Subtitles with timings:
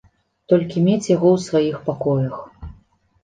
[0.51, 2.35] Толькі мець яго ў сваіх пакоях.